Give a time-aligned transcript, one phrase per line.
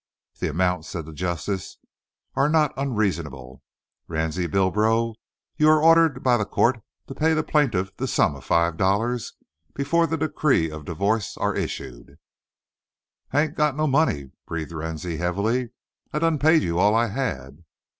[0.39, 1.77] "The amount," said the Justice,
[2.35, 3.61] "air not onreasonable.
[4.07, 5.13] Ransie Bilbro,
[5.57, 9.33] you air ordered by the co't to pay the plaintiff the sum of five dollars
[9.75, 12.17] befo' the decree of divo'ce air issued."
[13.31, 15.69] "I hain't no mo' money," breathed Ransie, heavily.
[16.11, 17.63] "I done paid you all I had."